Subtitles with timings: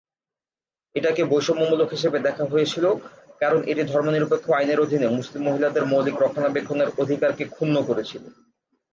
[0.95, 2.85] এটাকে বৈষম্যমূলক হিসেবে দেখা হয়েছিল
[3.41, 8.23] কারণ এটি ধর্মনিরপেক্ষ আইনের অধীনে মুসলিম মহিলাদের মৌলিক রক্ষণাবেক্ষণের অধিকারকে ক্ষুণ্ণ করেছিল।